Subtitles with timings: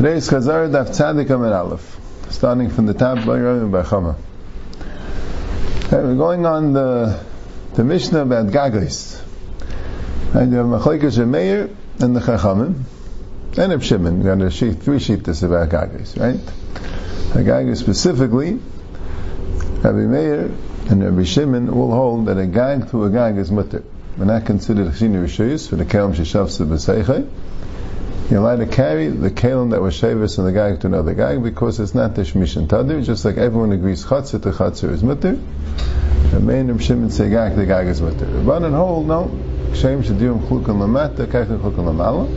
[0.00, 2.00] Today's Chazar Daf Tzadik Amid Aleph,
[2.30, 4.16] starting from the top by Rabbi Bachama.
[5.84, 7.22] Okay, we're going on the
[7.74, 9.20] the Mishnah about Gagos.
[10.32, 11.68] And you have Machlekes Meir
[11.98, 12.84] and the Chachamim,
[13.58, 14.24] and Reb Shimon.
[14.24, 16.40] We a sheet, three sheets about Gagos, right?
[17.44, 18.58] Gagos specifically,
[19.82, 20.50] Rabbi Meir
[20.88, 23.84] and Rabbi Shimon will hold that a gag to a gag is mutter.
[24.16, 27.28] We're not considered a Chini Rishuyus for the Kelm Sheshavsa B'Seichai.
[28.30, 31.42] You're allowed to carry the kalim that was shavis and the gag to another gag
[31.42, 35.02] because it's not the shmish and tadir, just like everyone agrees chatzir to chatzir is
[35.02, 35.36] mutter.
[36.30, 38.26] The main Reb Shimon say gag the gag is mutter.
[38.26, 39.24] Run and hold, no.
[39.74, 42.28] Shem shadiyum chlukan lamata, kakna chlukan lamala.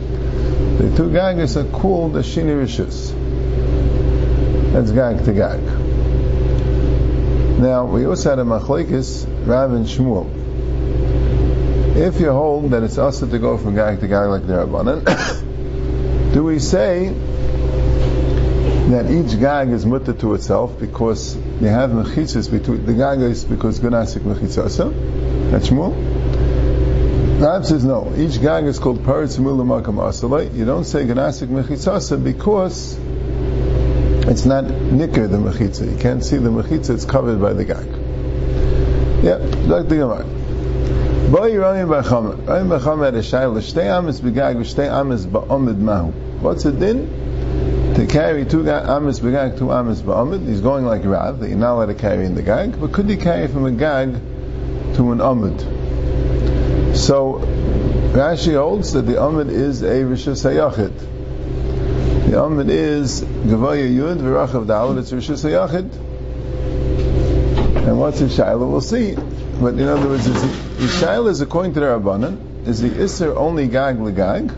[0.78, 3.12] The two gagas are called the shini rishus.
[4.72, 5.60] That's gag to gag.
[7.60, 10.28] Now, we also had a machlekes, Rav and Shmuel.
[11.94, 15.50] If you hold that it's us to go from gag to gag like the Rabbanan,
[16.34, 17.10] do we say
[18.90, 23.44] that each gag is mutter to itself because you have mechitzas between the gag is
[23.44, 24.90] because gunasik mechitzasa?
[25.52, 25.94] That's Shmuel.
[27.40, 28.12] Rab says no.
[28.16, 30.52] Each gag is called paritz makam asalai.
[30.52, 32.98] You don't say gunasik mechitzasa because
[34.26, 35.88] it's not nicker the mechitza.
[35.88, 37.86] You can't see the mechitza; it's covered by the gag.
[39.22, 39.36] Yeah,
[39.68, 40.33] like the Gemara.
[41.24, 41.28] A.
[46.40, 47.94] What's it din?
[47.94, 50.46] To carry two amis begag, two amis ba'omid.
[50.46, 52.78] He's going like Rav, that you're not allowed to carry in the gag.
[52.78, 54.12] But could he carry from a gag
[54.96, 55.60] to an omid?
[56.94, 57.40] So,
[58.12, 60.92] Rashi holds that the omid is a rishus hayachid.
[62.26, 64.98] The omid is gavaya yud v'rachav dalad.
[64.98, 65.90] It's rishus hayachid.
[67.86, 68.68] And what's the shayla?
[68.70, 69.16] We'll see.
[69.60, 70.48] But in other words, is the,
[70.86, 74.52] shaila is according to the Rabbanan, is the Isser only gag legag,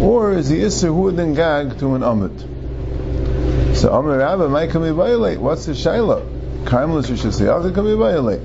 [0.00, 3.76] or is the Isser huadin gag to an Amid?
[3.76, 5.40] So Amir Rabba might come violate.
[5.40, 6.24] What's the shaila?
[6.64, 8.42] Karmelis Rishasiyach can be violate.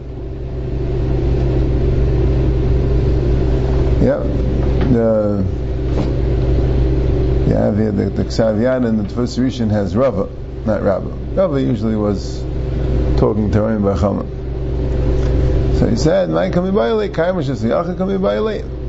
[4.01, 4.23] Yeah.
[4.87, 5.45] The
[7.47, 10.29] yeah, the the, the Ksavyan and the first Rishon has Rava,
[10.65, 11.09] not Rabba.
[11.35, 12.41] Rava usually was
[13.19, 14.36] talking to Ram Bachama.
[15.77, 16.29] So he said.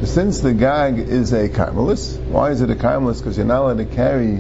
[0.07, 3.19] Since the gag is a karmelis, why is it a karmelis?
[3.19, 4.37] Because you're not allowed to carry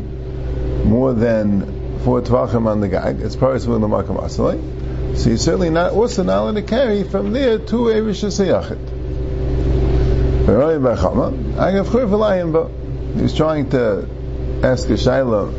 [0.84, 3.20] more than four tvachim on the gag.
[3.20, 5.19] It's paris with the makam asalei.
[5.19, 8.78] So you're certainly not also not allowed to carry from there to a rishas yachid.
[13.14, 14.08] He was trying to
[14.62, 15.53] ask a shaila.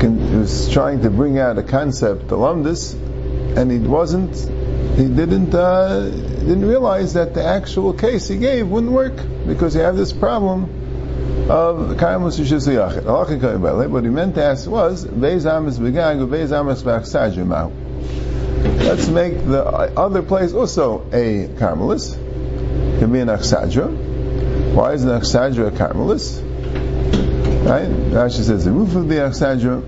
[0.00, 4.34] He was trying to bring out a concept, the lumdis, and he wasn't
[4.96, 9.14] he didn't uh, didn't realize that the actual case he gave wouldn't work
[9.46, 10.64] because he had this problem
[11.50, 13.90] of kaimus yachid.
[13.90, 16.82] What he meant to ask was beis begag beis amis
[18.86, 22.14] Let's make the other place also a karmelis.
[22.98, 24.74] Can be an achsadra.
[24.74, 26.40] Why is an achsadra a karmelis?
[27.68, 27.88] Right?
[27.88, 29.82] Rashi says the roof of the achsadra.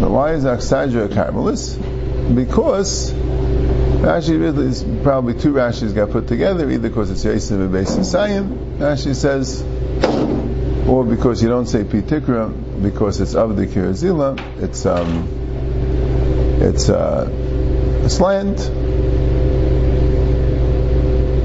[0.00, 1.89] But why is achsadra a karmelis?
[2.34, 7.72] Because Rashi really is probably two Rashis got put together, either because it's Yosef and
[7.72, 9.62] Beis Sayim, Rashi says,
[10.88, 15.28] or because you don't say Pitikra, because it's of the Kirazila, it's um,
[16.60, 17.28] it's uh,
[18.04, 18.58] a slant.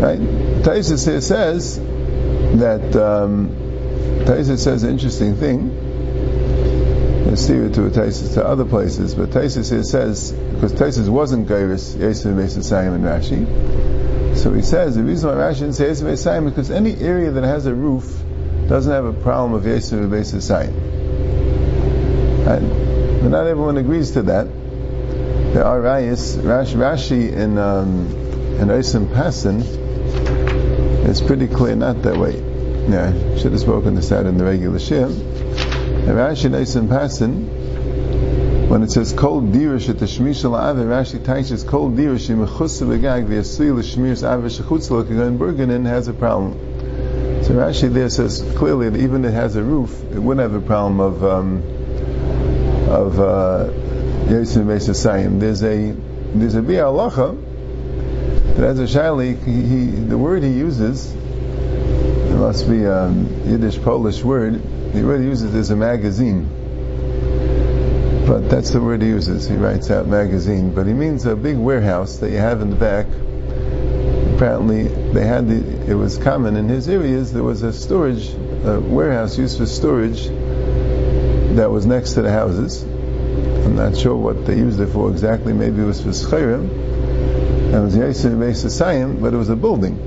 [0.01, 0.19] Right?
[0.63, 3.49] Taisus here says that um,
[4.25, 5.85] Taisus says an interesting thing
[7.35, 10.31] steer to a Taisus to other places, but Taisus here says,
[10.65, 15.59] because Taisus wasn't Gairis, Yosef Mesasayim and Rashi, so he says, the reason why Rashi
[15.59, 18.05] didn't say Yosef Mesasayim, because any area that has a roof
[18.67, 20.73] doesn't have a problem of Yosef Mesasayim.
[22.47, 24.45] And, but not everyone agrees to that.
[25.53, 28.07] There are Rayas, Rashi, Rashi in, um,
[28.59, 29.61] in Osim Pasin,
[31.07, 32.39] it's pretty clear not that way.
[32.89, 35.05] Yeah, I should have spoken this out in the regular shir.
[35.05, 35.13] And
[36.09, 37.64] Rashi in Pasin,
[38.67, 42.87] when it says kol dirish at the shmish al Rashi teaches kol dirish im chusa
[42.87, 46.53] begag v'yasui l'shmirs ave shechutz l'kagan Bergenin has a problem.
[47.43, 50.59] So Rashi there says clearly that even if it has a roof, it wouldn't have
[50.59, 51.57] a problem of um,
[52.89, 53.69] of uh,
[54.29, 55.39] Yosef Mesasayim.
[55.39, 55.91] There's a
[56.33, 59.37] there's a bi'alacha that has a shali.
[59.45, 64.59] He, he, the word he uses it must be a um, Yiddish Polish word
[64.91, 66.64] he already uses it as a magazine.
[68.27, 69.47] But that's the word he uses.
[69.47, 70.73] He writes out magazine.
[70.73, 73.05] But he means a big warehouse that you have in the back.
[74.35, 78.35] Apparently, they had the, it was common in his areas, there was a storage
[78.65, 80.25] a warehouse used for storage
[81.55, 82.81] that was next to the houses.
[82.83, 85.53] I'm not sure what they used it for exactly.
[85.53, 86.69] Maybe it was for schayrim.
[86.69, 89.97] And it was Yisrael Beis but it was a building.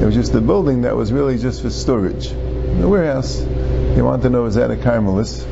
[0.00, 2.28] It was just a building that was really just for storage.
[2.28, 3.40] The warehouse.
[3.40, 5.46] You want to know is that a Carmelis?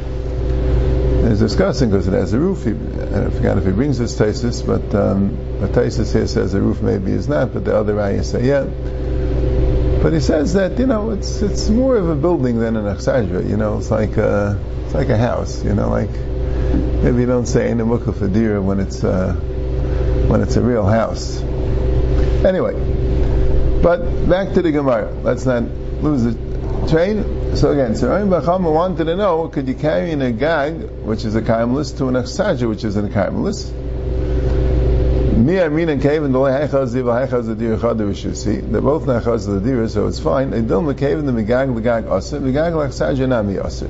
[1.35, 2.63] It's discussing because it has a roof.
[2.63, 5.37] He, I forgot if he brings this thesis, but um,
[5.73, 8.63] thesis here says the roof maybe is not, but the other ayahs say yeah.
[10.01, 13.51] But he says that you know it's it's more of a building than an achsadra.
[13.51, 15.65] You know, it's like a it's like a house.
[15.65, 16.11] You know, like
[17.03, 19.33] maybe you don't say mukha fadira when it's uh,
[20.29, 21.41] when it's a real house.
[22.45, 22.75] Anyway,
[23.83, 25.13] but back to the Gemara.
[25.25, 25.65] Let's not
[26.01, 27.44] lose the train.
[27.57, 31.37] So again, Rabbi Bachama wanted to know, could you carry in a gag, which is
[31.37, 33.73] a kaimelis, to an achsadra, which is a kaimelis?
[35.37, 38.71] Me Amin and Cave and the Hechaz the Hechaz the Dir Chad Rishusi.
[38.71, 40.51] They're both Nechaz the Dir, so it's fine.
[40.51, 42.41] McCave and the Megag Megag Aser.
[42.41, 43.89] Megag Lachsadja Nami Aser.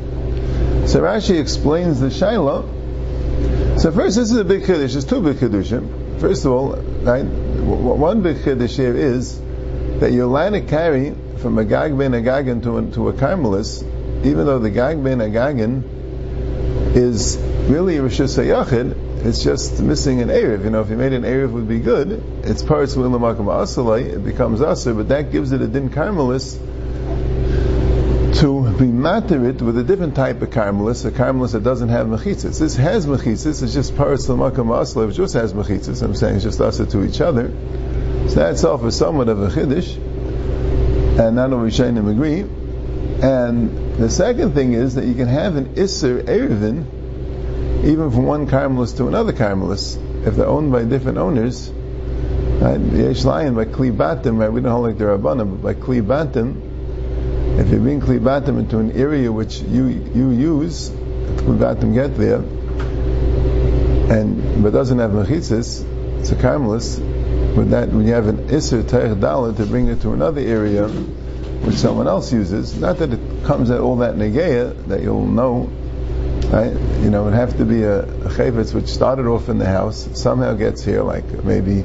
[0.87, 3.79] So Rashi explains the Shaila.
[3.81, 4.93] So first, this is a big Kiddush.
[4.93, 6.21] There's two big Kiddushim.
[6.21, 9.41] First of all, right, one big Kiddush here is
[10.01, 13.83] that you're allowed to carry from a Gag Ben Agagin to, a, to a Carmelis,
[14.25, 15.83] even though the Gag Ben Agagin
[16.97, 17.37] is
[17.69, 20.65] really rishus hayachid it's just missing an Erev.
[20.65, 23.47] You know, if you made an Erev it would be good, it's parts of Ilamakam
[23.47, 26.59] Asalai, it becomes Aser, but that gives it a Din Carmelis
[28.41, 32.61] to be materit with a different type of Carmelis, a Carmelis that doesn't have mechitzas.
[32.61, 36.03] This has mechitzas, it's just parts of Ilamakam Asalai, which just has mechitzas.
[36.03, 37.49] I'm saying it's just Aser to each other.
[38.29, 39.99] So that itself is somewhat of a Chiddush
[41.19, 42.41] and not all Rishonim agree.
[43.23, 48.47] And the second thing is that you can have an Isser Erevin, even from one
[48.49, 51.71] Carmelist to another Carmelist, if they're owned by different owners.
[51.71, 52.81] Right?
[52.81, 54.51] Yesh Lion by Kli Batim, right?
[54.51, 58.79] We don't hold like the Rabbanim, but by Kli Batim, if you bring Batim into
[58.79, 62.43] an area which you you use, Kli Batim get there,
[64.19, 65.85] and but doesn't have mechitzas,
[66.19, 66.99] it's a Carmelist,
[67.57, 70.89] with that, when you have an Isser Teich Dalit to bring it to another area
[70.89, 75.71] which someone else uses, not that it comes at all that Negeya that you'll know,
[76.51, 76.73] right?
[77.03, 80.09] You know, it would have to be a, a which started off in the house,
[80.13, 81.81] somehow gets here, like maybe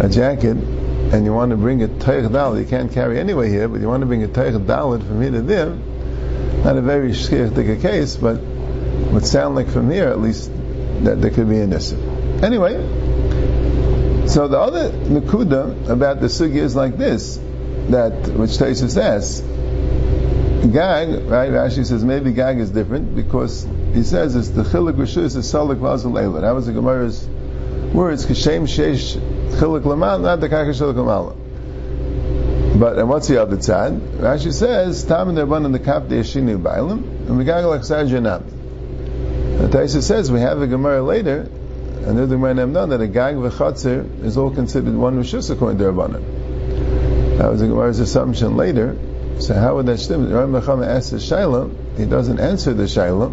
[0.00, 3.68] a jacket, and you want to bring a Teich Dalit, you can't carry anyway here,
[3.68, 5.70] but you want to bring a Teich Dalit from here to there,
[6.64, 8.38] not a very shkirtika case, but
[9.12, 10.50] would sound like from here at least
[11.04, 12.42] that there could be an Isser.
[12.42, 12.74] Anyway,
[14.30, 17.36] so the other nakuda about the sugi is like this,
[17.88, 19.40] that which Taisa says,
[20.60, 21.50] Gag, right?
[21.50, 25.80] Rashi says maybe Gag is different because he says it's the chilik rishus is salik
[25.80, 26.42] vazal eila.
[26.42, 27.26] That was the Gemara's
[27.92, 28.24] words.
[28.24, 29.16] Kashem sheish
[29.58, 31.34] chilik lamal, not the kakashilik lamal.
[32.78, 33.98] But and what's the other tzad?
[34.18, 38.44] Rashi says tam and derban in the kap de bailim and we gag like sajanam.
[39.70, 41.50] Taisa says we have a Gemara later
[42.10, 45.84] and the Gemara known that a gag v'chatzir is all considered one rishus according to
[45.84, 47.38] Rabbanan.
[47.38, 48.96] That was the Gemara's assumption later.
[49.38, 50.28] So how would that stem?
[50.28, 53.30] Rabbi Mechama asks the Shaila, he doesn't answer the Shaila.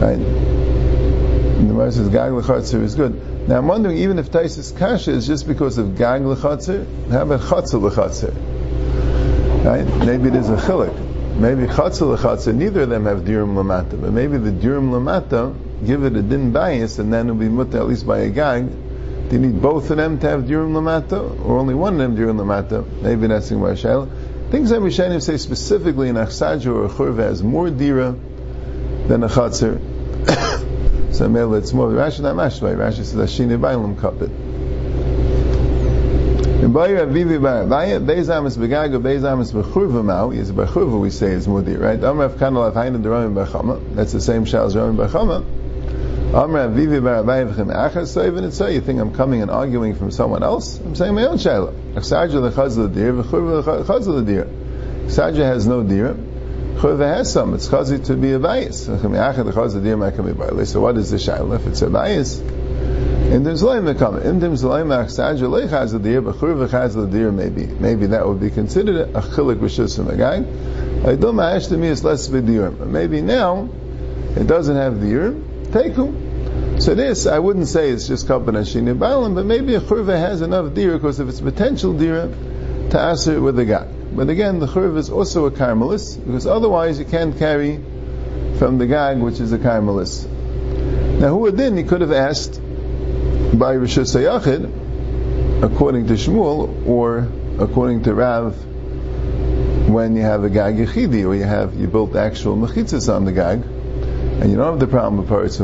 [0.00, 0.16] Right?
[0.18, 3.48] And the Gemara says gag v'chatzir is good.
[3.48, 7.40] Now I'm wondering, even if Taisis Kasha is just because of gag l'chatzir, how about
[7.40, 8.32] chatzir l'chatzir?
[9.62, 9.84] Right?
[10.06, 11.36] Maybe there's a chilik.
[11.36, 15.54] Maybe chatzir l'chatzir, neither of them have dirum lamata, but maybe the dirum lamata
[15.86, 18.68] give it a din bias, and then it'll be mutter at least by a gag.
[19.28, 22.16] Do you need both of them to have dirum lamata, or only one of them
[22.16, 22.84] dirum lamata?
[23.02, 24.10] Maybe that's in Marshal.
[24.50, 28.12] Things that Rishonim say specifically in Achsadja or Churva has more dira
[29.08, 29.80] than a Chatzir.
[31.14, 32.76] so maybe it's more Rashi not Mashvai.
[32.76, 34.30] Rashi says Ashini Bailam Kapit.
[36.74, 42.00] Bayir Avivi Bayir, Beizamis Begaga, Beizamis Bechurva Mao, is Bechurva we say is Mudi, right?
[43.94, 45.44] That's the same Shal as Ramim Bechama.
[46.34, 50.80] Achas Soivin It's you think I'm coming and arguing from someone else?
[50.80, 51.72] I'm saying my own Chazal
[54.26, 54.48] Dir.
[55.44, 56.16] Has no Dir.
[56.74, 57.54] Churva has some.
[57.54, 58.86] It's Chazi to be a bias.
[58.86, 58.94] So
[60.80, 61.54] what is the Shaila?
[61.54, 64.24] If it's a bias, in them Zlayim Mekam.
[64.24, 64.48] In Dir,
[66.20, 67.66] V'churva Chazal Dir maybe.
[67.66, 70.44] Maybe that would be considered a chilik Rishus Megag.
[71.06, 73.68] I don't ma'ash to me it's less But maybe now,
[74.34, 75.32] it doesn't have the Dir.
[75.70, 76.22] Teku.
[76.78, 80.18] So this, I wouldn't say it's just Kappan and Shini Balam, but maybe a Churva
[80.18, 82.28] has enough dira, because if it's potential dira,
[82.90, 83.86] to answer with the guy.
[83.86, 87.76] But again, the Churva is also a Carmelis, because otherwise you can't carry
[88.58, 90.26] from the gag, which is a Carmelis.
[91.20, 91.76] Now, who then?
[91.76, 97.28] He could have asked by rishus hayachid, according to Shmuel, or
[97.58, 98.56] according to Rav,
[99.88, 103.32] when you have a gag yechidi, or you have you built actual mechitzas on the
[103.32, 105.60] gag, and you don't have the problem of paritz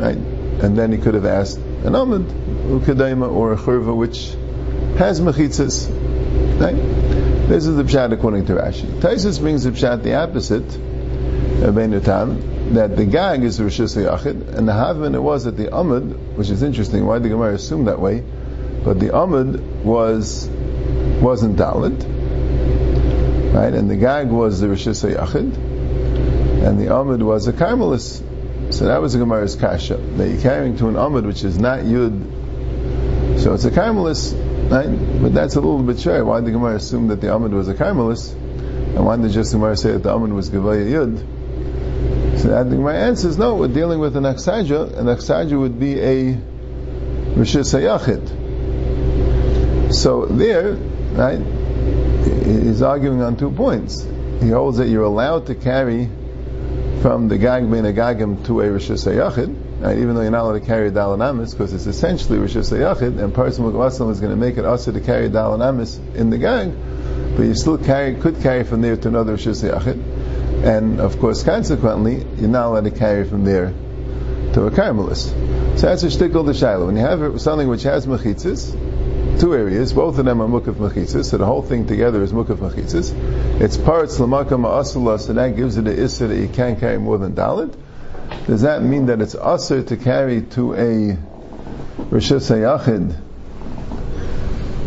[0.00, 0.33] right?
[0.62, 4.34] And then he could have asked an amid, ukadaima, or a churva which
[4.98, 5.88] has mechitzas,
[6.60, 6.74] right?
[7.48, 8.86] This is the pshat according to Rashi.
[9.00, 14.56] Taisus brings the pshat the opposite of Beinutam, that the gag is the Rishis Yachid,
[14.56, 17.88] and the Havman it was that the Amud, which is interesting, why the Gemara assumed
[17.88, 18.22] that way,
[18.84, 20.48] but the Amud was,
[21.20, 22.02] wasn't Dalit,
[23.54, 25.56] right, and the gag was the Rishis Yachid,
[26.66, 28.22] and the Amud was a Carmelis.
[28.74, 31.80] So that was the Gemara's kasha, that you're carrying to an Amud which is not
[31.80, 34.32] Yud, so it's a Carmelis,
[34.68, 36.20] right, but that's a little bit shy.
[36.22, 38.32] Why did the Gemara assume that the Amud was a Carmelis?
[38.32, 41.18] And why did just the Gemara say that the Amud was Gevaya Yud?
[42.40, 46.00] So that my answer is no, we're dealing with an aksaja, an aksaja would be
[46.00, 46.34] a
[47.36, 48.28] Rishis Hayachid.
[49.94, 50.72] So there,
[51.12, 51.38] right,
[52.44, 54.04] he's arguing on two points.
[54.40, 56.08] He holds that you're allowed to carry
[57.04, 60.44] from the gag bein agagim to a Rishis Hayachid, right, uh, even though you're not
[60.44, 64.30] allowed to carry a Dalanamis, because it's essentially Rishis Hayachid, and Parsim Mugavasalam is going
[64.30, 66.72] to make it also to carry Dalanamis in the gag,
[67.36, 70.00] but you still carry, could carry from there to another Rishis Hayachid
[70.64, 73.74] and of course, consequently, you're not allowed to carry from there
[74.54, 75.28] to a Carmelist.
[75.78, 76.86] So that's a shtickle the shiloh.
[76.86, 78.74] When you have something which has mechitzas,
[79.38, 82.56] two areas, both of them are mukaf mechitzas, so the whole thing together is mukaf
[82.56, 83.12] mechitzas.
[83.60, 87.18] It's parts lamaka ma'asula, and that gives it a issa that you can't carry more
[87.18, 87.74] than dalit.
[88.46, 91.18] Does that mean that it's usher to carry to a
[92.10, 93.16] rishus yachid,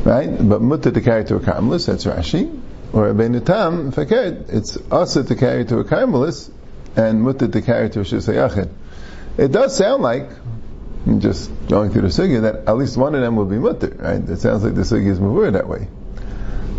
[0.05, 0.29] right?
[0.49, 2.61] But mutta to carry to a carmelist, that's Rashi
[2.93, 6.49] or a Benutam, fakir, it's also to carry to a Carmelis
[6.95, 8.69] and mutter to carry to a Shusayachid.
[9.37, 10.29] It does sound like,
[11.19, 14.29] just going through the sugya, that at least one of them will be mutter, right?
[14.29, 15.87] It sounds like the sugya is moved that way.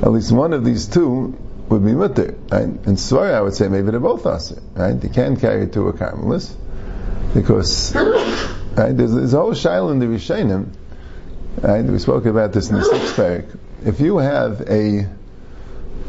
[0.03, 1.37] At least one of these two
[1.69, 2.37] would be mutter.
[2.51, 2.63] Right?
[2.63, 4.93] In Svara, I would say maybe they're both asir, right?
[4.93, 6.55] They can carry it to a Carmelis,
[7.35, 10.73] because, right, there's, there's a whole shaila in the Rishonim,
[11.61, 11.85] right?
[11.85, 13.59] We spoke about this in the sixth parak.
[13.85, 15.09] If you have a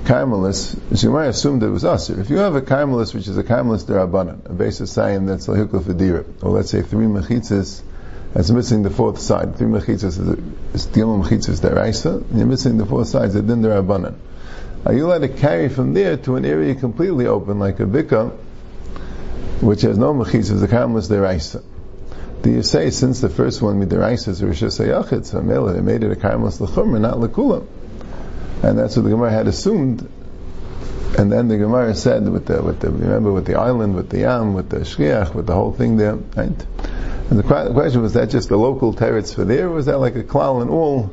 [0.04, 2.20] Carmelis, so might assume that it was Asir.
[2.20, 5.82] If you have a Carmelis, which is a Carmelis derabanan, a basis saying that's lahikul
[5.82, 7.82] fedira, or let's say three mechitzas,
[8.34, 9.58] that's missing the fourth side.
[9.58, 10.20] Three mechitzas
[10.74, 14.16] is dilma mechitzas deraisa, you're missing the fourth sides of din derabanan.
[14.86, 18.32] Are you allowed to carry from there to an area completely open, like a bika,
[19.62, 21.64] which has no mechitzas, the Carmelis deraisa?
[22.42, 25.42] Do you say since the first one with midiraisa is rishas hayachid, so
[25.74, 27.68] they made it a Carmelis lechumra, not lekulam?
[28.62, 30.10] and that's what the Gemara had assumed.
[31.18, 34.20] And then the Gemara said with the with the remember with the island, with the
[34.20, 36.66] yam, with the shriach, with the whole thing there, right?
[37.30, 40.16] And the question was that just the local teretz for there, or was that like
[40.16, 41.12] a klal in all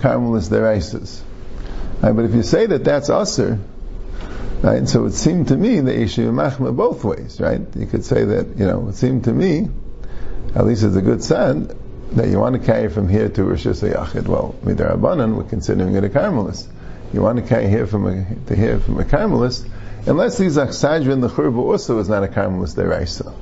[0.00, 1.20] Carmelis dereises?
[2.00, 3.58] Right, but if you say that that's usher,
[4.62, 4.88] right?
[4.88, 7.60] So it seemed to me you should machma both ways, right?
[7.74, 9.68] You could say that you know it seemed to me,
[10.54, 11.70] at least as a good sign
[12.12, 14.28] that you want to carry from here to rishus hayachid.
[14.28, 16.68] Well, midarabanan, we're considering it a Carmelis
[17.12, 19.66] you want to carry here from a, to hear from a Carmelist,
[20.06, 23.34] unless these Aksadra in the Churba also is not a Carmelist deraisa.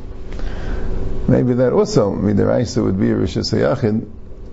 [1.29, 4.09] Maybe that also, midiraisa would be a rishus hayachid,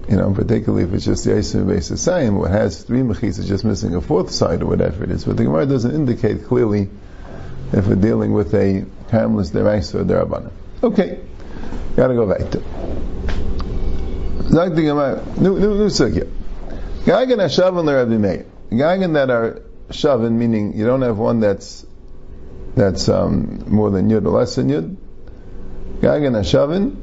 [0.10, 3.64] you know, particularly if it's just the Yisrael basis saying, what has three mechis just
[3.64, 5.24] missing a fourth side or whatever it is.
[5.24, 6.90] But the Gemara doesn't indicate clearly
[7.72, 10.52] if we're dealing with a Carmelist deraisa or derabana.
[10.82, 11.20] Okay,
[11.96, 12.60] gotta go back to.
[14.50, 16.30] Zag the Gemara, new, new, new sugya.
[17.06, 18.46] Gagan Hashav and Rabbi Meir.
[18.72, 21.86] Gagan that are shavin, meaning you don't have one that's
[22.76, 24.98] that's um, more than yud or less than yud.
[26.04, 26.98] Gagan shavin,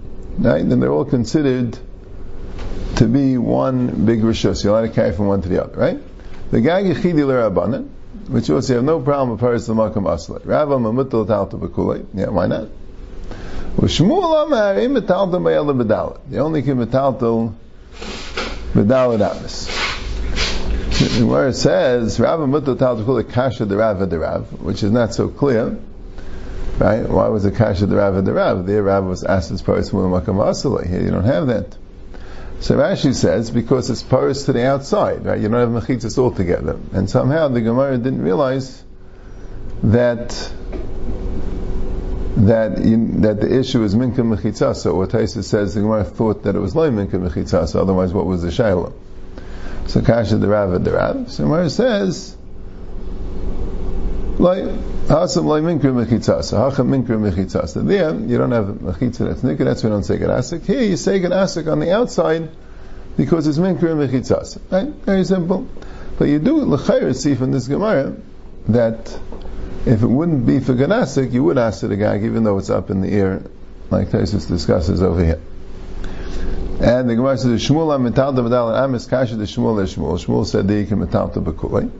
[0.44, 0.68] right?
[0.68, 1.78] Then they're all considered
[2.96, 4.62] to be one big rishos.
[4.62, 5.98] You're allowed to carry from one to the other, right?
[6.50, 7.88] The gag yichidi l'rabanan,
[8.28, 10.44] which also you have no problem with paris l'makam aslet.
[10.44, 12.04] Rava mamutal talta b'kulei.
[12.12, 12.68] Yeah, why not?
[13.76, 16.20] U'shmuel amarim metalta b'yel b'dalet.
[16.28, 17.54] The only can metaltal
[18.74, 19.80] b'dalet amis
[21.22, 25.28] where it says Rav Mutta Tal Kasha the Rav the Rav, which is not so
[25.28, 25.78] clear.
[26.80, 27.06] Right?
[27.06, 28.66] Why was it Kasha the Rav the Rav?
[28.66, 31.76] There Rav was asked as Paris Makam Here you don't have that.
[32.60, 35.38] So Rashi says because it's Paris to the outside, right?
[35.38, 36.78] You don't have mechitzas altogether.
[36.94, 38.82] And somehow the Gemara didn't realize
[39.82, 40.30] that
[42.36, 44.74] that that the issue is minka.
[44.74, 47.76] So what Taisa says, the Gemara thought that it was loy minka mechitzas.
[47.78, 48.90] Otherwise, what was the shayla?
[49.86, 51.30] So kasha the Rav the Rav.
[51.30, 52.38] So it says,
[54.40, 57.86] hasam like minkra mechitzasa, hacham minkra mechitzasa.
[57.86, 59.64] There you don't have mechitza that's nikah.
[59.64, 60.64] That's why you don't say ganasik.
[60.64, 62.50] Here you say ganasik on the outside
[63.16, 64.60] because it's minkra mechitzasa.
[64.70, 64.88] Right?
[65.04, 65.68] Very simple.
[66.18, 68.16] But you do l'chayr see from this Gemara
[68.68, 69.18] that
[69.86, 72.90] if it wouldn't be for Ganasik, you would ask the gag, even though it's up
[72.90, 73.42] in the air,
[73.90, 75.40] like Taisus discusses over here.
[76.82, 80.22] And the Gemara says, Shmuel metalta b'dal amis kasha the Shmuel the Shmuel.
[80.22, 81.90] Shmuel said you can metalta b'kulei.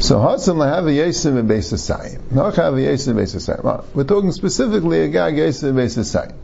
[0.00, 2.20] So Hatzim lahav yesim and beis asayim.
[2.24, 3.84] Nachav yesim beis asayim.
[3.94, 6.34] We're talking specifically a gag yesim beis asayim.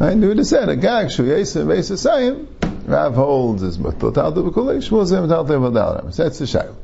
[0.00, 0.16] Right?
[0.16, 2.46] We just said a gag shu yesim beis asayim.
[2.88, 4.78] Rav holds is metalta b'kulei.
[4.78, 6.16] Shmuel says metalta b'dal amis.
[6.16, 6.74] That's the shayl.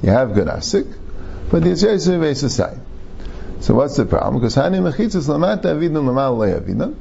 [0.00, 0.90] You have good asik,
[1.50, 2.80] but it's yesim beis asayim.
[3.60, 4.40] So what's the problem?
[4.40, 6.94] Because hani mechitzas lamata avidin lamal le'avidin.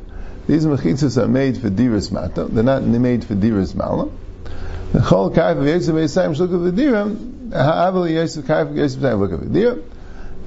[0.47, 2.45] These mechitzas are made for diras mata.
[2.45, 4.11] They're not made for diras malam.
[4.91, 6.81] The chol kaif of yosef beisayim look at the
[9.39, 9.83] the diram.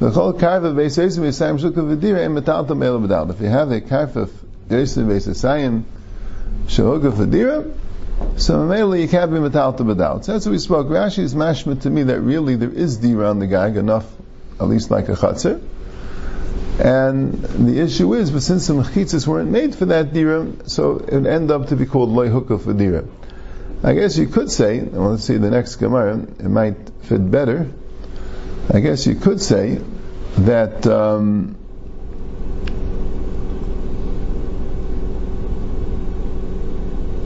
[0.01, 3.31] The chol kaif of yosef look at the and metalta mele b'dal.
[3.31, 4.33] If you have a kaif of
[4.69, 4.99] yosef
[7.05, 7.75] of the diram,
[8.37, 10.25] so mainly you can't be metalta b'dal.
[10.25, 10.89] So that's what we spoke.
[10.89, 14.07] Rashi is mashma to me that really there is dira on the gag enough,
[14.59, 15.61] at least like a chatzir.
[16.77, 21.13] And the issue is, but since the mechitzas weren't made for that dira, so it
[21.13, 23.05] would end up to be called loy dira.
[23.85, 27.71] I guess you could say, well, let's see the next Gemara, it might fit better.
[28.73, 29.79] I guess you could say
[30.39, 31.55] that um,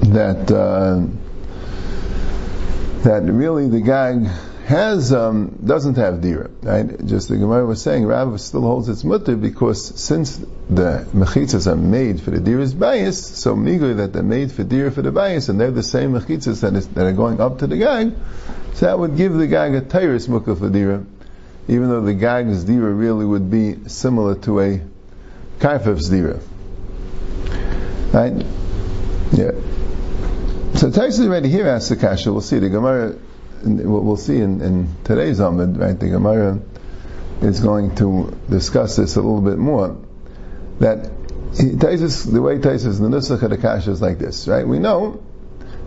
[0.00, 1.06] that uh,
[3.04, 4.26] that really the gag
[4.68, 7.06] has um, doesn't have dira, right?
[7.06, 10.36] Just the Gemara was saying, Rav still holds its mutter because since
[10.68, 14.90] the mechitzas are made for the dira's bias, so migui that they're made for dira
[14.90, 17.66] for the bias, and they're the same mechitzas that, is, that are going up to
[17.66, 18.12] the gag,
[18.74, 21.02] so that would give the gag a tyrus mukha for dira,
[21.66, 24.82] even though the gag's dira really would be similar to a
[25.60, 26.40] kaifev's dira,
[28.12, 28.44] right?
[29.32, 29.52] Yeah.
[30.74, 32.30] So Tyson already here asks the kasha.
[32.30, 33.16] We'll see the Gemara
[33.64, 36.60] we'll see in, in today's Amid, right, the Gemara
[37.40, 39.96] is going to discuss this a little bit more.
[40.80, 41.10] That
[41.52, 44.66] Taisus, the way Taisus, the Nusach of the Kasha is like this, right?
[44.66, 45.22] We know,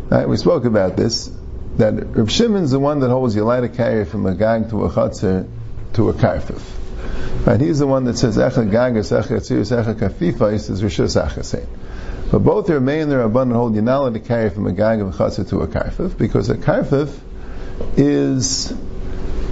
[0.09, 1.31] right, we spoke about this,
[1.77, 4.89] that Rav Shimon's the one that holds your light carry from a gang to a
[4.89, 5.47] chatzir
[5.93, 6.61] to a karfif.
[7.45, 11.21] Right, he's the one that says, Echa gagas, Echa tzirus, Echa kafifa, he says, Rishus
[11.21, 11.65] Achasein.
[12.31, 15.47] But both Rameh and Rabban hold allowed to carry from a gang of a chatzir
[15.49, 17.17] to a karfif, because a karfif
[17.97, 18.73] is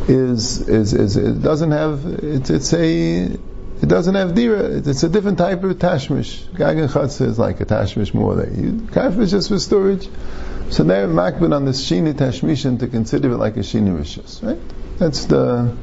[0.07, 3.37] is is, is it doesn't have it's it's a
[3.81, 4.59] it doesn't have dira.
[4.59, 6.53] It's a different type of tashmish.
[6.57, 8.35] Gag and chatzah is like a tashmish more.
[8.35, 10.09] That karf is just for storage.
[10.69, 14.59] So they're makbid on this shini tashmishin to consider it like a shini rishus, right?
[14.97, 15.75] That's the.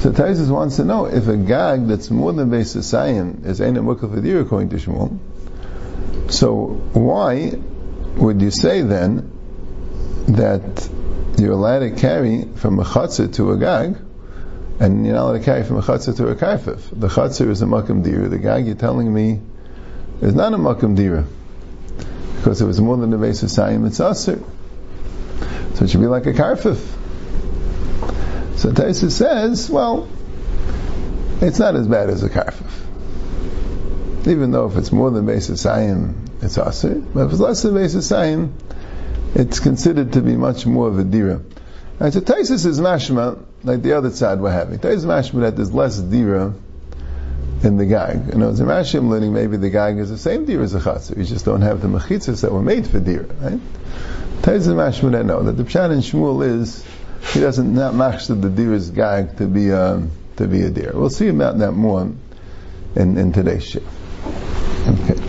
[0.00, 3.78] So Taisus wants to know if a gag that's more than base Beisasayim is Eina
[3.78, 5.18] Mukha Fadir according to Shmuel.
[6.30, 7.54] So why
[8.16, 9.32] would you say then
[10.28, 10.88] that
[11.38, 13.96] you're allowed to carry from a chatzah to a gag,
[14.80, 16.80] and you're not allowed to carry from a chatzah to a karfif.
[16.92, 18.28] The chatzah is a makam dira.
[18.28, 19.40] The gag you're telling me
[20.20, 21.26] is not a makam dira.
[22.36, 24.42] Because it was more than a base of sayim, it's aser.
[25.74, 26.78] So it should be like a karfif.
[28.56, 30.08] So Taisa says, well,
[31.40, 32.72] it's not as bad as a karfif.
[34.26, 36.94] Even though if it's more than the base of sayim, it's aser.
[36.94, 38.52] But if it's less than the base of sayim,
[39.36, 41.42] it's considered to be much more of a dira.
[42.00, 44.78] And so Taisus is mashma, like the other side we're having.
[44.78, 46.54] Taisus is mashma that there's less dira
[47.62, 48.28] in the gag.
[48.32, 50.80] You know, as a Rashi learning, maybe the gag is the same dira as a
[50.80, 51.18] chatzir.
[51.18, 53.60] You just don't have the mechitzas that were made for dira, right?
[54.40, 56.82] Taisus is mashma that no, that the pshat in Shmuel is
[57.34, 60.98] he doesn't not machshir the dira's gag to be um, to be a dira.
[60.98, 62.10] We'll see about that more
[62.94, 63.86] in, in today's shift.
[64.88, 65.20] Okay.